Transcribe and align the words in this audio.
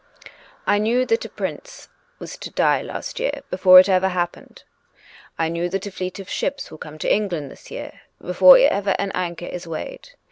I 0.65 0.79
knew 0.79 1.05
that 1.05 1.25
a 1.25 1.29
prince 1.29 1.87
was 2.17 2.35
to 2.35 2.49
die 2.49 2.81
last 2.81 3.19
year 3.19 3.43
before 3.51 3.77
ever 3.85 4.07
it 4.07 4.09
happened. 4.09 4.63
I 5.37 5.47
knew 5.47 5.69
that 5.69 5.85
a 5.85 5.91
fleet 5.91 6.17
of 6.17 6.27
ships 6.27 6.71
will 6.71 6.79
come 6.79 6.97
to 6.97 7.13
England 7.13 7.51
this 7.51 7.69
year, 7.69 8.01
before 8.19 8.57
ever 8.57 8.95
an 8.97 9.11
anchor 9.13 9.45
is 9.45 9.67
weighed. 9.67 10.09